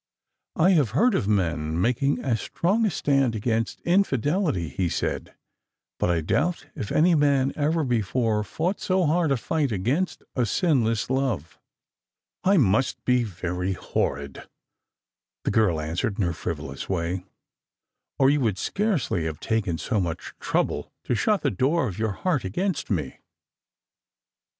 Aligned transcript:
I 0.55 0.71
have 0.71 0.89
heard 0.97 1.13
of 1.13 1.27
men 1.27 1.79
making 1.79 2.17
as 2.23 2.41
strong 2.41 2.87
a 2.87 2.89
stand 2.89 3.35
against 3.35 3.81
in 3.81 4.03
fidelity," 4.03 4.67
he 4.69 4.89
said;" 4.89 5.35
but 5.99 6.09
I 6.09 6.21
doubt 6.21 6.65
if 6.73 6.91
any 6.91 7.13
man 7.13 7.53
ever 7.55 7.83
before 7.83 8.43
fought 8.43 8.79
so 8.79 9.05
hard 9.05 9.31
a 9.31 9.37
fight 9.37 9.71
against 9.71 10.23
a 10.35 10.47
sinless 10.47 11.11
love."" 11.11 11.59
I 12.43 12.57
must 12.57 13.05
be 13.05 13.21
very 13.23 13.73
horrid," 13.73 14.41
the 15.43 15.51
girl 15.51 15.79
answered, 15.79 16.17
in 16.17 16.25
her 16.25 16.33
frivolous 16.33 16.89
way," 16.89 17.23
or 18.17 18.31
you 18.31 18.41
would 18.41 18.57
scarcely 18.57 19.25
have 19.25 19.39
taken 19.39 19.77
so 19.77 19.99
much 20.01 20.33
trouble 20.39 20.91
to 21.03 21.13
shut 21.13 21.43
the 21.43 21.51
door 21.51 21.87
of 21.87 21.99
your 21.99 22.13
heart 22.13 22.43
against 22.43 22.89
me." 22.89 23.19